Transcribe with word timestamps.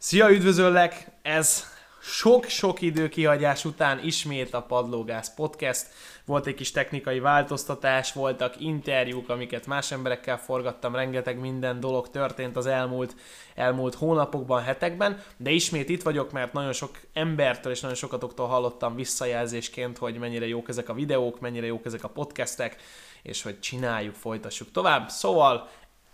Szia, 0.00 0.30
üdvözöllek! 0.30 1.06
Ez 1.22 1.64
sok-sok 2.00 2.80
idő 2.80 3.08
kihagyás 3.08 3.64
után 3.64 4.04
ismét 4.04 4.54
a 4.54 4.62
Padlógász 4.62 5.34
Podcast. 5.34 5.86
Volt 6.24 6.46
egy 6.46 6.54
kis 6.54 6.70
technikai 6.70 7.20
változtatás, 7.20 8.12
voltak 8.12 8.60
interjúk, 8.60 9.28
amiket 9.28 9.66
más 9.66 9.92
emberekkel 9.92 10.38
forgattam, 10.38 10.94
rengeteg 10.94 11.38
minden 11.38 11.80
dolog 11.80 12.10
történt 12.10 12.56
az 12.56 12.66
elmúlt, 12.66 13.14
elmúlt 13.54 13.94
hónapokban, 13.94 14.62
hetekben, 14.62 15.22
de 15.36 15.50
ismét 15.50 15.88
itt 15.88 16.02
vagyok, 16.02 16.32
mert 16.32 16.52
nagyon 16.52 16.72
sok 16.72 17.00
embertől 17.12 17.72
és 17.72 17.80
nagyon 17.80 17.96
sokatoktól 17.96 18.46
hallottam 18.46 18.94
visszajelzésként, 18.94 19.98
hogy 19.98 20.18
mennyire 20.18 20.46
jók 20.46 20.68
ezek 20.68 20.88
a 20.88 20.94
videók, 20.94 21.40
mennyire 21.40 21.66
jók 21.66 21.86
ezek 21.86 22.04
a 22.04 22.08
podcastek, 22.08 22.76
és 23.22 23.42
hogy 23.42 23.60
csináljuk, 23.60 24.14
folytassuk 24.14 24.70
tovább. 24.70 25.08
Szóval 25.08 25.68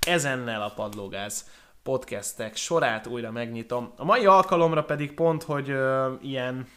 ezennel 0.06 0.62
a 0.62 0.72
Padlógász 0.74 1.44
podcastek 1.84 2.56
sorát 2.56 3.06
újra 3.06 3.30
megnyitom. 3.30 3.92
A 3.96 4.04
mai 4.04 4.26
alkalomra 4.26 4.84
pedig 4.84 5.12
pont, 5.12 5.42
hogy 5.42 5.70
ö, 5.70 6.12
ilyen, 6.22 6.68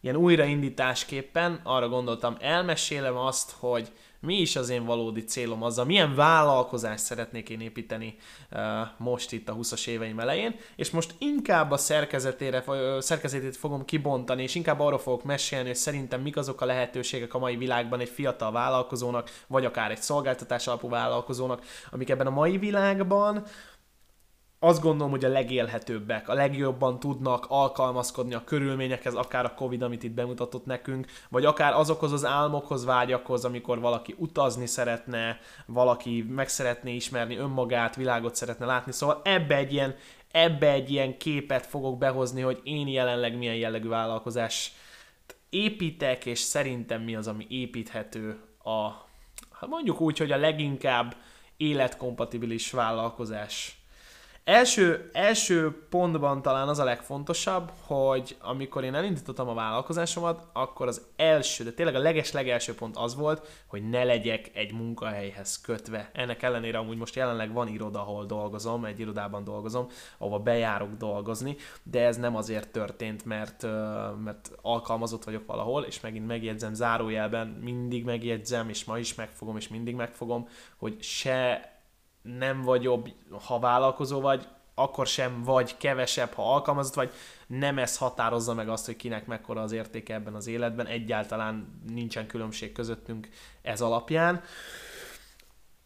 ilyen 0.00 0.16
újraindításképpen 0.16 1.60
arra 1.62 1.88
gondoltam, 1.88 2.36
elmesélem 2.40 3.16
azt, 3.16 3.54
hogy 3.58 3.92
mi 4.20 4.40
is 4.40 4.56
az 4.56 4.68
én 4.68 4.84
valódi 4.84 5.24
célom 5.24 5.62
azzal, 5.62 5.84
milyen 5.84 6.14
vállalkozást 6.14 7.04
szeretnék 7.04 7.48
én 7.48 7.60
építeni 7.60 8.16
uh, 8.52 8.60
most 8.98 9.32
itt 9.32 9.48
a 9.48 9.54
20-as 9.54 9.86
éveim 9.86 10.20
elején, 10.20 10.56
és 10.76 10.90
most 10.90 11.14
inkább 11.18 11.70
a 11.70 11.76
szerkezetére, 11.76 12.64
uh, 12.66 12.98
szerkezetét 13.00 13.56
fogom 13.56 13.84
kibontani, 13.84 14.42
és 14.42 14.54
inkább 14.54 14.80
arról 14.80 14.98
fogok 14.98 15.24
mesélni, 15.24 15.66
hogy 15.66 15.76
szerintem 15.76 16.20
mik 16.20 16.36
azok 16.36 16.60
a 16.60 16.64
lehetőségek 16.64 17.34
a 17.34 17.38
mai 17.38 17.56
világban 17.56 18.00
egy 18.00 18.08
fiatal 18.08 18.52
vállalkozónak, 18.52 19.30
vagy 19.46 19.64
akár 19.64 19.90
egy 19.90 20.02
szolgáltatás 20.02 20.66
alapú 20.66 20.88
vállalkozónak, 20.88 21.62
amik 21.90 22.10
ebben 22.10 22.26
a 22.26 22.30
mai 22.30 22.58
világban 22.58 23.44
azt 24.66 24.80
gondolom, 24.80 25.10
hogy 25.10 25.24
a 25.24 25.28
legélhetőbbek, 25.28 26.28
a 26.28 26.34
legjobban 26.34 26.98
tudnak 26.98 27.46
alkalmazkodni 27.48 28.34
a 28.34 28.44
körülményekhez, 28.44 29.14
akár 29.14 29.44
a 29.44 29.54
Covid, 29.54 29.82
amit 29.82 30.02
itt 30.02 30.12
bemutatott 30.12 30.66
nekünk, 30.66 31.06
vagy 31.28 31.44
akár 31.44 31.72
azokhoz 31.72 32.12
az 32.12 32.24
álmokhoz, 32.24 32.84
vágyakhoz, 32.84 33.44
amikor 33.44 33.80
valaki 33.80 34.14
utazni 34.18 34.66
szeretne, 34.66 35.38
valaki 35.66 36.26
meg 36.28 36.48
szeretné 36.48 36.94
ismerni 36.94 37.36
önmagát, 37.36 37.96
világot 37.96 38.34
szeretne 38.34 38.66
látni. 38.66 38.92
Szóval 38.92 39.20
ebbe 39.24 39.56
egy 39.56 39.72
ilyen, 39.72 39.94
ebbe 40.30 40.70
egy 40.70 40.90
ilyen 40.90 41.18
képet 41.18 41.66
fogok 41.66 41.98
behozni, 41.98 42.40
hogy 42.40 42.60
én 42.62 42.88
jelenleg 42.88 43.36
milyen 43.36 43.56
jellegű 43.56 43.88
vállalkozás 43.88 44.72
építek, 45.50 46.26
és 46.26 46.38
szerintem 46.38 47.02
mi 47.02 47.16
az, 47.16 47.26
ami 47.26 47.46
építhető 47.48 48.40
a, 48.62 48.88
hát 49.50 49.68
mondjuk 49.68 50.00
úgy, 50.00 50.18
hogy 50.18 50.32
a 50.32 50.36
leginkább 50.36 51.16
életkompatibilis 51.56 52.70
vállalkozás 52.70 53.80
Első, 54.46 55.10
első 55.12 55.86
pontban 55.88 56.42
talán 56.42 56.68
az 56.68 56.78
a 56.78 56.84
legfontosabb, 56.84 57.72
hogy 57.80 58.36
amikor 58.40 58.84
én 58.84 58.94
elindítottam 58.94 59.48
a 59.48 59.54
vállalkozásomat, 59.54 60.46
akkor 60.52 60.86
az 60.86 61.06
első, 61.16 61.64
de 61.64 61.72
tényleg 61.72 61.94
a 61.94 61.98
leges 61.98 62.32
legelső 62.32 62.74
pont 62.74 62.96
az 62.96 63.14
volt, 63.14 63.64
hogy 63.66 63.88
ne 63.88 64.04
legyek 64.04 64.50
egy 64.54 64.72
munkahelyhez 64.72 65.60
kötve. 65.60 66.10
Ennek 66.12 66.42
ellenére 66.42 66.78
amúgy 66.78 66.96
most 66.96 67.14
jelenleg 67.14 67.52
van 67.52 67.68
iroda, 67.68 68.00
ahol 68.00 68.26
dolgozom, 68.26 68.84
egy 68.84 69.00
irodában 69.00 69.44
dolgozom, 69.44 69.86
ahova 70.18 70.38
bejárok 70.38 70.96
dolgozni, 70.96 71.56
de 71.82 72.04
ez 72.04 72.16
nem 72.16 72.36
azért 72.36 72.68
történt, 72.68 73.24
mert, 73.24 73.66
mert 74.24 74.50
alkalmazott 74.62 75.24
vagyok 75.24 75.46
valahol, 75.46 75.82
és 75.82 76.00
megint 76.00 76.26
megjegyzem 76.26 76.74
zárójelben, 76.74 77.46
mindig 77.46 78.04
megjegyzem, 78.04 78.68
és 78.68 78.84
ma 78.84 78.98
is 78.98 79.14
megfogom, 79.14 79.56
és 79.56 79.68
mindig 79.68 79.94
megfogom, 79.94 80.48
hogy 80.76 81.02
se 81.02 81.70
nem 82.38 82.62
vagy 82.62 82.82
jobb, 82.82 83.08
ha 83.46 83.58
vállalkozó 83.58 84.20
vagy, 84.20 84.46
akkor 84.74 85.06
sem 85.06 85.42
vagy 85.42 85.76
kevesebb, 85.76 86.32
ha 86.32 86.54
alkalmazott 86.54 86.94
vagy, 86.94 87.12
nem 87.46 87.78
ez 87.78 87.96
határozza 87.96 88.54
meg 88.54 88.68
azt, 88.68 88.86
hogy 88.86 88.96
kinek 88.96 89.26
mekkora 89.26 89.62
az 89.62 89.72
értéke 89.72 90.14
ebben 90.14 90.34
az 90.34 90.46
életben, 90.46 90.86
egyáltalán 90.86 91.80
nincsen 91.88 92.26
különbség 92.26 92.72
közöttünk 92.72 93.28
ez 93.62 93.80
alapján. 93.80 94.42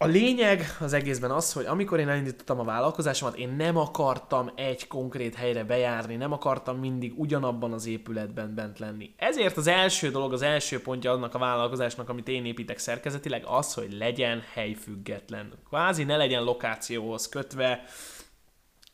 A 0.03 0.07
lényeg 0.07 0.77
az 0.79 0.93
egészben 0.93 1.31
az, 1.31 1.53
hogy 1.53 1.65
amikor 1.65 1.99
én 1.99 2.09
elindítottam 2.09 2.61
a 2.61 2.65
vállalkozásomat, 2.65 3.37
én 3.37 3.49
nem 3.49 3.77
akartam 3.77 4.51
egy 4.57 4.87
konkrét 4.87 5.35
helyre 5.35 5.65
bejárni, 5.65 6.17
nem 6.17 6.33
akartam 6.33 6.79
mindig 6.79 7.19
ugyanabban 7.19 7.73
az 7.73 7.87
épületben 7.87 8.55
bent 8.55 8.79
lenni. 8.79 9.15
Ezért 9.17 9.57
az 9.57 9.67
első 9.67 10.11
dolog, 10.11 10.33
az 10.33 10.43
első 10.43 10.83
pontja 10.83 11.13
annak 11.13 11.35
a 11.35 11.39
vállalkozásnak, 11.39 12.09
amit 12.09 12.29
én 12.29 12.45
építek 12.45 12.79
szerkezetileg, 12.79 13.45
az, 13.47 13.75
hogy 13.75 13.93
legyen 13.93 14.43
helyfüggetlen. 14.53 15.53
Kvázi 15.69 16.05
ne 16.05 16.17
legyen 16.17 16.43
lokációhoz 16.43 17.29
kötve, 17.29 17.85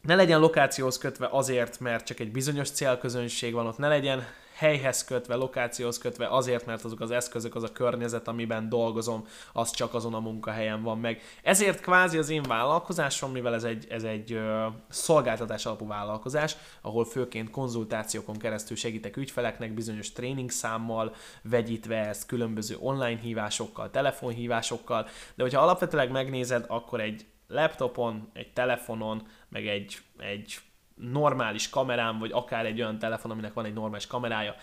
ne 0.03 0.15
legyen 0.15 0.41
lokációhoz 0.41 0.99
kötve 0.99 1.29
azért, 1.31 1.81
mert 1.81 2.07
csak 2.07 2.21
egy 2.21 2.33
bizonyos 2.33 2.71
célközönség 2.71 3.53
van 3.53 3.67
ott, 3.67 3.79
ne 3.79 3.89
legyen 3.89 4.25
helyhez 4.57 5.05
kötve, 5.05 5.35
lokációhoz 5.35 5.99
kötve, 5.99 6.29
azért, 6.29 6.67
mert 6.67 6.85
azok 6.85 7.01
az 7.01 7.11
eszközök, 7.11 7.55
az 7.55 7.63
a 7.63 7.73
környezet, 7.73 8.29
amiben 8.29 8.69
dolgozom, 8.69 9.27
az 9.53 9.71
csak 9.71 9.95
azon 9.95 10.15
a 10.15 10.21
munkahelyen 10.21 10.83
van 10.83 10.99
meg. 10.99 11.23
Ezért 11.43 11.81
kvázi 11.81 12.19
az 12.19 12.29
én 12.29 12.43
vállalkozásom, 12.43 13.33
mivel 13.33 13.55
ez 13.55 13.65
egy, 13.65 13.87
ez 13.91 14.03
egy 14.03 14.33
ö, 14.33 14.67
szolgáltatás 14.89 15.67
alapú 15.67 15.87
vállalkozás, 15.87 16.57
ahol 16.81 17.05
főként 17.05 17.51
konzultációkon 17.51 18.37
keresztül 18.37 18.77
segítek 18.77 19.17
ügyfeleknek 19.17 19.75
bizonyos 19.75 20.13
tréningszámmal, 20.13 21.15
vegyítve 21.43 22.09
ezt 22.09 22.27
különböző 22.27 22.77
online 22.81 23.21
hívásokkal, 23.21 23.91
telefonhívásokkal, 23.91 25.09
de 25.35 25.43
hogyha 25.43 25.63
alapvetőleg 25.63 26.11
megnézed, 26.11 26.65
akkor 26.69 27.01
egy 27.01 27.27
laptopon, 27.49 28.31
egy 28.33 28.53
telefonon, 28.53 29.27
meg 29.49 29.67
egy, 29.67 29.99
egy 30.19 30.59
normális 30.97 31.69
kamerám, 31.69 32.19
vagy 32.19 32.33
akár 32.33 32.67
egy 32.67 32.81
olyan 32.81 32.99
telefon, 32.99 33.31
aminek 33.31 33.53
van 33.53 33.65
egy 33.65 33.75
normális 33.75 34.07
kamerája, 34.07 34.55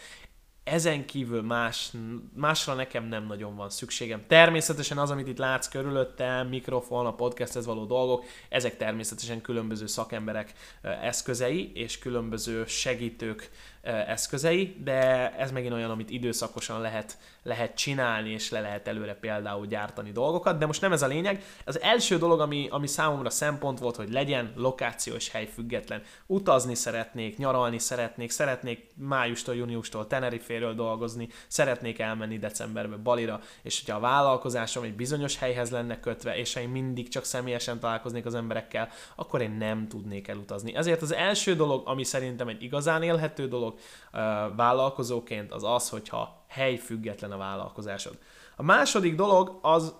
ezen 0.63 1.05
kívül 1.05 1.41
más, 1.41 1.91
másra 2.35 2.73
nekem 2.73 3.05
nem 3.05 3.25
nagyon 3.25 3.55
van 3.55 3.69
szükségem. 3.69 4.23
Természetesen 4.27 4.97
az, 4.97 5.11
amit 5.11 5.27
itt 5.27 5.37
látsz 5.37 5.67
körülöttem, 5.67 6.47
mikrofon, 6.47 7.05
a 7.05 7.15
podcasthez 7.15 7.65
való 7.65 7.85
dolgok, 7.85 8.25
ezek 8.49 8.77
természetesen 8.77 9.41
különböző 9.41 9.87
szakemberek 9.87 10.53
eszközei, 10.81 11.71
és 11.73 11.99
különböző 11.99 12.65
segítők 12.65 13.49
eszközei, 13.83 14.75
de 14.83 15.31
ez 15.37 15.51
megint 15.51 15.73
olyan, 15.73 15.89
amit 15.89 16.09
időszakosan 16.09 16.81
lehet, 16.81 17.17
lehet 17.43 17.75
csinálni, 17.75 18.29
és 18.29 18.49
le 18.49 18.59
lehet 18.59 18.87
előre 18.87 19.13
például 19.13 19.65
gyártani 19.65 20.11
dolgokat, 20.11 20.57
de 20.57 20.65
most 20.65 20.81
nem 20.81 20.91
ez 20.91 21.01
a 21.01 21.07
lényeg. 21.07 21.43
Az 21.65 21.81
első 21.81 22.17
dolog, 22.17 22.39
ami, 22.39 22.67
ami 22.69 22.87
számomra 22.87 23.29
szempont 23.29 23.79
volt, 23.79 23.95
hogy 23.95 24.11
legyen 24.11 24.53
lokációs 24.55 25.29
hely 25.29 25.45
független. 25.45 26.01
Utazni 26.25 26.75
szeretnék, 26.75 27.37
nyaralni 27.37 27.79
szeretnék, 27.79 28.29
szeretnék 28.29 28.89
májustól, 28.95 29.55
júniustól 29.55 30.07
Teneriféről 30.07 30.73
dolgozni, 30.73 31.29
szeretnék 31.47 31.99
elmenni 31.99 32.39
decemberbe 32.39 32.95
Balira, 32.95 33.39
és 33.61 33.79
hogyha 33.79 33.97
a 33.97 34.01
vállalkozásom 34.01 34.83
egy 34.83 34.95
bizonyos 34.95 35.37
helyhez 35.37 35.69
lenne 35.69 35.99
kötve, 35.99 36.37
és 36.37 36.55
én 36.55 36.69
mindig 36.69 37.07
csak 37.07 37.23
személyesen 37.23 37.79
találkoznék 37.79 38.25
az 38.25 38.35
emberekkel, 38.35 38.89
akkor 39.15 39.41
én 39.41 39.51
nem 39.51 39.87
tudnék 39.87 40.27
elutazni. 40.27 40.75
Ezért 40.75 41.01
az 41.01 41.13
első 41.13 41.55
dolog, 41.55 41.87
ami 41.87 42.03
szerintem 42.03 42.47
egy 42.47 42.63
igazán 42.63 43.03
élhető 43.03 43.47
dolog, 43.47 43.72
dolog 44.11 44.55
vállalkozóként 44.55 45.51
az 45.51 45.63
az, 45.63 45.89
hogyha 45.89 46.45
hely 46.47 46.75
független 46.77 47.31
a 47.31 47.37
vállalkozásod. 47.37 48.17
A 48.55 48.63
második 48.63 49.15
dolog 49.15 49.59
az 49.61 49.95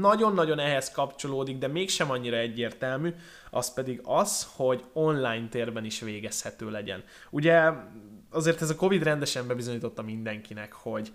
nagyon-nagyon 0.00 0.58
ehhez 0.58 0.90
kapcsolódik, 0.90 1.58
de 1.58 1.66
mégsem 1.66 2.10
annyira 2.10 2.36
egyértelmű, 2.36 3.14
az 3.50 3.74
pedig 3.74 4.00
az, 4.04 4.48
hogy 4.56 4.84
online 4.92 5.48
térben 5.48 5.84
is 5.84 6.00
végezhető 6.00 6.70
legyen. 6.70 7.04
Ugye 7.30 7.70
azért 8.30 8.62
ez 8.62 8.70
a 8.70 8.76
Covid 8.76 9.02
rendesen 9.02 9.46
bebizonyította 9.46 10.02
mindenkinek, 10.02 10.72
hogy 10.72 11.12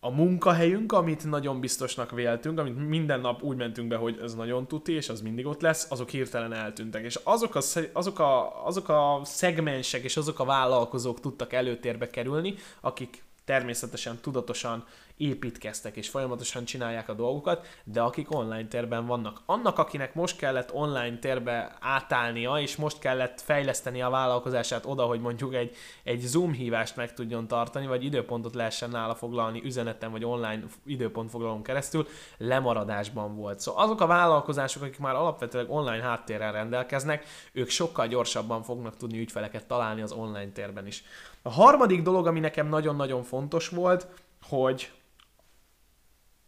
a 0.00 0.10
munkahelyünk, 0.10 0.92
amit 0.92 1.24
nagyon 1.24 1.60
biztosnak 1.60 2.10
véltünk, 2.10 2.58
amit 2.58 2.88
minden 2.88 3.20
nap 3.20 3.42
úgy 3.42 3.56
mentünk 3.56 3.88
be, 3.88 3.96
hogy 3.96 4.18
ez 4.22 4.34
nagyon 4.34 4.66
tuti, 4.66 4.92
és 4.92 5.08
az 5.08 5.20
mindig 5.20 5.46
ott 5.46 5.60
lesz, 5.60 5.90
azok 5.90 6.10
hirtelen 6.10 6.52
eltűntek. 6.52 7.04
És 7.04 7.20
azok 7.22 7.54
a, 7.54 7.60
azok 7.92 8.18
a, 8.18 8.66
azok 8.66 8.88
a 8.88 9.20
szegmensek 9.24 10.02
és 10.02 10.16
azok 10.16 10.38
a 10.38 10.44
vállalkozók 10.44 11.20
tudtak 11.20 11.52
előtérbe 11.52 12.10
kerülni, 12.10 12.54
akik 12.80 13.24
természetesen 13.44 14.18
tudatosan 14.20 14.84
építkeztek 15.16 15.96
és 15.96 16.08
folyamatosan 16.08 16.64
csinálják 16.64 17.08
a 17.08 17.14
dolgokat, 17.14 17.66
de 17.84 18.00
akik 18.00 18.34
online 18.34 18.66
térben 18.66 19.06
vannak. 19.06 19.40
Annak, 19.46 19.78
akinek 19.78 20.14
most 20.14 20.36
kellett 20.36 20.74
online 20.74 21.18
térbe 21.18 21.76
átállnia, 21.80 22.58
és 22.58 22.76
most 22.76 22.98
kellett 22.98 23.40
fejleszteni 23.40 24.02
a 24.02 24.10
vállalkozását 24.10 24.86
oda, 24.86 25.04
hogy 25.04 25.20
mondjuk 25.20 25.54
egy, 25.54 25.76
egy 26.02 26.20
Zoom 26.20 26.52
hívást 26.52 26.96
meg 26.96 27.14
tudjon 27.14 27.46
tartani, 27.46 27.86
vagy 27.86 28.04
időpontot 28.04 28.54
lehessen 28.54 28.90
nála 28.90 29.14
foglalni 29.14 29.62
üzeneten, 29.64 30.10
vagy 30.10 30.24
online 30.24 30.62
időpontfoglalón 30.86 31.62
keresztül, 31.62 32.06
lemaradásban 32.38 33.36
volt. 33.36 33.60
Szóval 33.60 33.84
azok 33.84 34.00
a 34.00 34.06
vállalkozások, 34.06 34.82
akik 34.82 34.98
már 34.98 35.14
alapvetően 35.14 35.66
online 35.68 36.02
háttérrel 36.02 36.52
rendelkeznek, 36.52 37.24
ők 37.52 37.68
sokkal 37.68 38.06
gyorsabban 38.06 38.62
fognak 38.62 38.96
tudni 38.96 39.18
ügyfeleket 39.18 39.66
találni 39.66 40.00
az 40.00 40.12
online 40.12 40.50
térben 40.52 40.86
is. 40.86 41.04
A 41.42 41.50
harmadik 41.50 42.02
dolog, 42.02 42.26
ami 42.26 42.40
nekem 42.40 42.68
nagyon-nagyon 42.68 43.22
fontos 43.22 43.68
volt, 43.68 44.06
hogy 44.48 44.90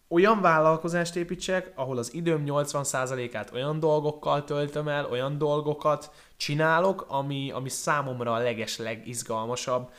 olyan 0.09 0.41
vállalkozást 0.41 1.17
építsek, 1.17 1.73
ahol 1.75 1.99
az 1.99 2.15
időm 2.15 2.43
80%-át 2.47 3.53
olyan 3.53 3.81
dolgokkal 3.81 4.45
töltöm 4.45 4.89
el, 4.89 5.07
olyan 5.11 5.39
dolgokat 5.39 6.11
csinálok, 6.37 7.05
ami, 7.09 7.51
ami 7.51 7.69
számomra 7.69 8.33
a 8.33 8.39
leges 8.39 8.77
legizgalmasabb, 8.77 9.91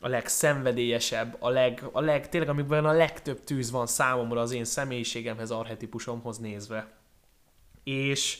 a 0.00 0.08
legszenvedélyesebb, 0.08 1.36
a 1.38 1.48
leg, 1.48 1.84
a 1.92 2.00
leg, 2.00 2.28
tényleg 2.28 2.50
amiben 2.50 2.84
a 2.84 2.92
legtöbb 2.92 3.44
tűz 3.44 3.70
van 3.70 3.86
számomra 3.86 4.40
az 4.40 4.52
én 4.52 4.64
személyiségemhez, 4.64 5.50
arhetipusomhoz 5.50 6.38
nézve. 6.38 6.92
És 7.84 8.38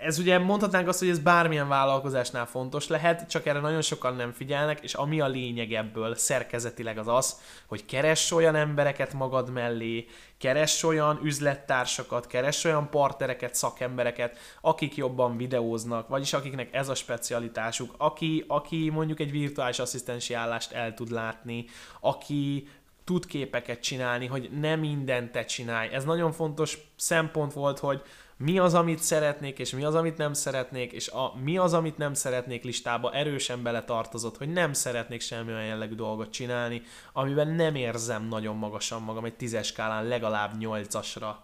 ez 0.00 0.18
ugye 0.18 0.38
mondhatnánk 0.38 0.88
azt, 0.88 0.98
hogy 0.98 1.08
ez 1.08 1.18
bármilyen 1.18 1.68
vállalkozásnál 1.68 2.46
fontos 2.46 2.88
lehet, 2.88 3.28
csak 3.28 3.46
erre 3.46 3.60
nagyon 3.60 3.82
sokan 3.82 4.16
nem 4.16 4.32
figyelnek, 4.32 4.80
és 4.80 4.94
ami 4.94 5.20
a 5.20 5.26
lényeg 5.26 5.72
ebből 5.72 6.14
szerkezetileg 6.14 6.98
az 6.98 7.08
az, 7.08 7.40
hogy 7.66 7.84
keress 7.84 8.30
olyan 8.30 8.54
embereket 8.54 9.12
magad 9.12 9.50
mellé, 9.50 10.06
keress 10.38 10.82
olyan 10.82 11.20
üzlettársakat, 11.22 12.26
keress 12.26 12.64
olyan 12.64 12.90
partnereket, 12.90 13.54
szakembereket, 13.54 14.38
akik 14.60 14.96
jobban 14.96 15.36
videóznak, 15.36 16.08
vagyis 16.08 16.32
akiknek 16.32 16.74
ez 16.74 16.88
a 16.88 16.94
specialitásuk, 16.94 17.94
aki, 17.96 18.44
aki 18.48 18.90
mondjuk 18.90 19.20
egy 19.20 19.30
virtuális 19.30 19.78
asszisztensi 19.78 20.34
állást 20.34 20.72
el 20.72 20.94
tud 20.94 21.10
látni, 21.10 21.64
aki 22.00 22.68
tud 23.04 23.26
képeket 23.26 23.80
csinálni, 23.80 24.26
hogy 24.26 24.50
nem 24.60 24.80
mindent 24.80 25.32
te 25.32 25.44
csinálj. 25.44 25.88
Ez 25.92 26.04
nagyon 26.04 26.32
fontos 26.32 26.78
szempont 26.96 27.52
volt, 27.52 27.78
hogy 27.78 28.02
mi 28.38 28.58
az, 28.58 28.74
amit 28.74 28.98
szeretnék, 28.98 29.58
és 29.58 29.70
mi 29.70 29.84
az, 29.84 29.94
amit 29.94 30.16
nem 30.16 30.32
szeretnék, 30.32 30.92
és 30.92 31.08
a 31.08 31.32
mi 31.44 31.58
az, 31.58 31.74
amit 31.74 31.98
nem 31.98 32.14
szeretnék 32.14 32.64
listába 32.64 33.12
erősen 33.12 33.62
bele 33.62 33.84
tartozott, 33.84 34.36
hogy 34.36 34.48
nem 34.48 34.72
szeretnék 34.72 35.20
semmi 35.20 35.52
olyan 35.52 35.64
jellegű 35.64 35.94
dolgot 35.94 36.30
csinálni, 36.30 36.82
amiben 37.12 37.48
nem 37.48 37.74
érzem 37.74 38.28
nagyon 38.28 38.56
magasan 38.56 39.02
magam 39.02 39.24
egy 39.24 39.36
tízes 39.36 39.66
skálán 39.66 40.04
legalább 40.04 40.58
nyolcasra. 40.58 41.42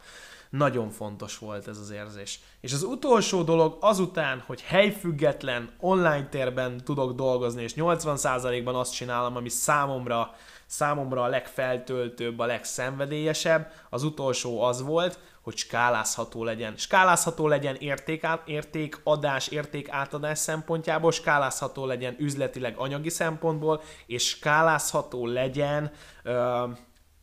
Nagyon 0.50 0.90
fontos 0.90 1.38
volt 1.38 1.68
ez 1.68 1.78
az 1.78 1.90
érzés. 1.90 2.40
És 2.60 2.72
az 2.72 2.82
utolsó 2.82 3.42
dolog 3.42 3.76
azután, 3.80 4.42
hogy 4.46 4.60
helyfüggetlen, 4.60 5.70
online 5.80 6.28
térben 6.28 6.84
tudok 6.84 7.12
dolgozni, 7.12 7.62
és 7.62 7.72
80%-ban 7.76 8.74
azt 8.74 8.94
csinálom, 8.94 9.36
ami 9.36 9.48
számomra, 9.48 10.34
számomra 10.66 11.22
a 11.22 11.26
legfeltöltőbb, 11.26 12.38
a 12.38 12.46
legszenvedélyesebb, 12.46 13.72
az 13.90 14.02
utolsó 14.02 14.62
az 14.62 14.82
volt, 14.82 15.18
hogy 15.42 15.56
skálázható 15.56 16.44
legyen. 16.44 16.76
Skálázható 16.76 17.48
legyen 17.48 17.74
érték, 17.74 18.26
értékadás, 18.44 19.48
értékátadás 19.48 20.38
szempontjából, 20.38 21.12
skálázható 21.12 21.86
legyen 21.86 22.16
üzletileg 22.18 22.76
anyagi 22.76 23.10
szempontból, 23.10 23.82
és 24.06 24.28
skálázható 24.28 25.26
legyen 25.26 25.90
ö, 26.22 26.64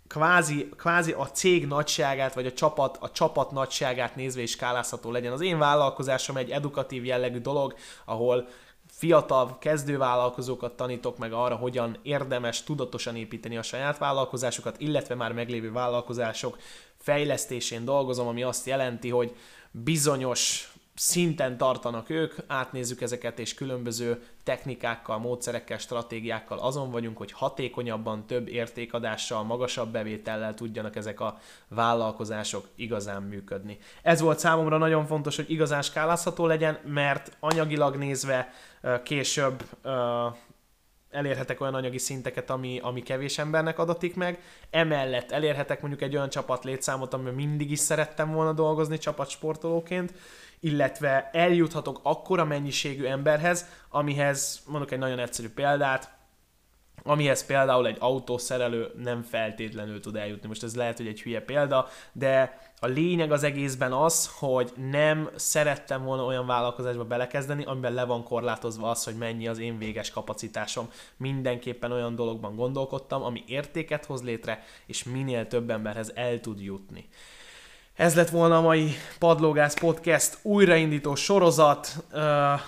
kvázi, 0.07 0.69
kvázi 0.77 1.11
a 1.11 1.25
cég 1.25 1.67
nagyságát, 1.67 2.33
vagy 2.33 2.45
a 2.45 2.53
csapat, 2.53 2.97
a 3.01 3.11
csapat 3.11 3.51
nagyságát 3.51 4.15
nézve 4.15 4.41
is 4.41 4.51
skálázható 4.51 5.11
legyen. 5.11 5.31
Az 5.31 5.41
én 5.41 5.57
vállalkozásom 5.57 6.37
egy 6.37 6.49
edukatív 6.49 7.05
jellegű 7.05 7.39
dolog, 7.39 7.75
ahol 8.05 8.47
fiatal 8.99 9.57
kezdővállalkozókat 9.59 10.75
tanítok 10.75 11.17
meg 11.17 11.33
arra, 11.33 11.55
hogyan 11.55 11.97
érdemes 12.01 12.63
tudatosan 12.63 13.15
építeni 13.15 13.57
a 13.57 13.61
saját 13.61 13.97
vállalkozásokat, 13.97 14.79
illetve 14.79 15.15
már 15.15 15.33
meglévő 15.33 15.71
vállalkozások 15.71 16.57
fejlesztésén 16.97 17.85
dolgozom, 17.85 18.27
ami 18.27 18.43
azt 18.43 18.65
jelenti, 18.65 19.09
hogy 19.09 19.35
bizonyos 19.71 20.68
szinten 20.99 21.57
tartanak 21.57 22.09
ők, 22.09 22.33
átnézzük 22.47 23.01
ezeket, 23.01 23.39
és 23.39 23.53
különböző 23.53 24.23
technikákkal, 24.43 25.17
módszerekkel, 25.17 25.77
stratégiákkal 25.77 26.59
azon 26.59 26.91
vagyunk, 26.91 27.17
hogy 27.17 27.31
hatékonyabban, 27.31 28.25
több 28.25 28.47
értékadással, 28.47 29.43
magasabb 29.43 29.91
bevétellel 29.91 30.53
tudjanak 30.53 30.95
ezek 30.95 31.19
a 31.19 31.39
vállalkozások 31.67 32.67
igazán 32.75 33.21
működni. 33.21 33.77
Ez 34.01 34.21
volt 34.21 34.39
számomra 34.39 34.77
nagyon 34.77 35.05
fontos, 35.05 35.35
hogy 35.35 35.51
igazán 35.51 35.81
skálázható 35.81 36.45
legyen, 36.45 36.79
mert 36.85 37.37
anyagilag 37.39 37.95
nézve 37.95 38.53
később 39.03 39.63
elérhetek 41.09 41.61
olyan 41.61 41.73
anyagi 41.73 41.97
szinteket, 41.97 42.49
ami, 42.49 42.79
ami 42.83 43.03
kevés 43.03 43.37
embernek 43.37 43.79
adatik 43.79 44.15
meg. 44.15 44.41
Emellett 44.69 45.31
elérhetek 45.31 45.81
mondjuk 45.81 46.01
egy 46.01 46.15
olyan 46.15 46.29
csapat 46.29 46.63
létszámot, 46.63 47.13
amiben 47.13 47.33
mindig 47.33 47.71
is 47.71 47.79
szerettem 47.79 48.31
volna 48.31 48.53
dolgozni 48.53 48.97
csapatsportolóként, 48.97 50.13
illetve 50.59 51.29
eljuthatok 51.33 51.99
akkora 52.03 52.45
mennyiségű 52.45 53.05
emberhez, 53.05 53.65
amihez 53.89 54.61
mondok 54.67 54.91
egy 54.91 54.99
nagyon 54.99 55.19
egyszerű 55.19 55.49
példát, 55.49 56.17
amihez 57.03 57.45
például 57.45 57.87
egy 57.87 57.97
autószerelő 57.99 58.91
nem 58.97 59.21
feltétlenül 59.21 59.99
tud 59.99 60.15
eljutni. 60.15 60.47
Most 60.47 60.63
ez 60.63 60.75
lehet, 60.75 60.97
hogy 60.97 61.07
egy 61.07 61.21
hülye 61.21 61.41
példa, 61.41 61.87
de 62.11 62.59
a 62.79 62.87
lényeg 62.87 63.31
az 63.31 63.43
egészben 63.43 63.91
az, 63.91 64.31
hogy 64.39 64.71
nem 64.91 65.29
szerettem 65.35 66.03
volna 66.03 66.23
olyan 66.23 66.45
vállalkozásba 66.45 67.03
belekezdeni, 67.05 67.63
amiben 67.63 67.93
le 67.93 68.03
van 68.03 68.23
korlátozva 68.23 68.89
az, 68.89 69.03
hogy 69.03 69.15
mennyi 69.15 69.47
az 69.47 69.57
én 69.59 69.77
véges 69.77 70.11
kapacitásom. 70.11 70.89
Mindenképpen 71.17 71.91
olyan 71.91 72.15
dologban 72.15 72.55
gondolkodtam, 72.55 73.23
ami 73.23 73.43
értéket 73.47 74.05
hoz 74.05 74.23
létre, 74.23 74.63
és 74.85 75.03
minél 75.03 75.47
több 75.47 75.69
emberhez 75.69 76.11
el 76.15 76.39
tud 76.39 76.61
jutni. 76.61 77.09
Ez 77.99 78.15
lett 78.15 78.29
volna 78.29 78.57
a 78.57 78.61
mai 78.61 78.91
Padlógász 79.17 79.79
Podcast 79.79 80.37
újraindító 80.41 81.15
sorozat. 81.15 81.95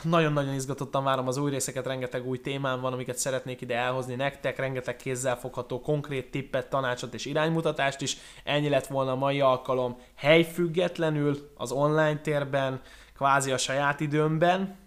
Nagyon-nagyon 0.01 0.53
izgatottan 0.53 1.03
várom 1.03 1.27
az 1.27 1.37
új 1.37 1.49
részeket, 1.49 1.85
rengeteg 1.85 2.27
új 2.27 2.41
témám 2.41 2.81
van, 2.81 2.93
amiket 2.93 3.17
szeretnék 3.17 3.61
ide 3.61 3.75
elhozni 3.75 4.15
nektek, 4.15 4.57
rengeteg 4.57 4.95
kézzelfogható 4.95 5.81
konkrét 5.81 6.31
tippet, 6.31 6.69
tanácsot 6.69 7.13
és 7.13 7.25
iránymutatást 7.25 8.01
is. 8.01 8.17
Ennyi 8.43 8.69
lett 8.69 8.87
volna 8.87 9.11
a 9.11 9.15
mai 9.15 9.41
alkalom 9.41 9.97
helyfüggetlenül 10.15 11.51
az 11.57 11.71
online 11.71 12.17
térben, 12.17 12.81
kvázi 13.15 13.51
a 13.51 13.57
saját 13.57 13.99
időmben. 13.99 14.77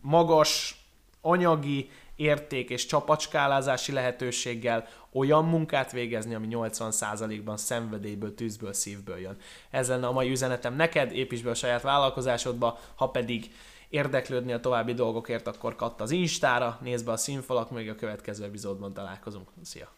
Magas 0.00 0.80
anyagi, 1.20 1.90
érték 2.16 2.70
és 2.70 2.86
csapatskálázási 2.86 3.92
lehetőséggel 3.92 4.88
olyan 5.12 5.44
munkát 5.44 5.92
végezni, 5.92 6.34
ami 6.34 6.46
80%-ban 6.50 7.56
szenvedélyből, 7.56 8.34
tűzből, 8.34 8.72
szívből 8.72 9.18
jön. 9.18 9.36
Ez 9.70 9.88
lenne 9.88 10.06
a 10.06 10.12
mai 10.12 10.30
üzenetem 10.30 10.74
neked, 10.74 11.12
építs 11.12 11.42
be 11.42 11.50
a 11.50 11.54
saját 11.54 11.82
vállalkozásodba, 11.82 12.78
ha 12.94 13.10
pedig 13.10 13.50
érdeklődni 13.88 14.52
a 14.52 14.60
további 14.60 14.94
dolgokért, 14.94 15.46
akkor 15.46 15.76
katt 15.76 16.00
az 16.00 16.10
Instára, 16.10 16.78
nézd 16.82 17.04
be 17.04 17.12
a 17.12 17.16
színfalak, 17.16 17.70
még 17.70 17.88
a 17.88 17.94
következő 17.94 18.44
epizódban 18.44 18.92
találkozunk. 18.92 19.48
Szia! 19.62 19.88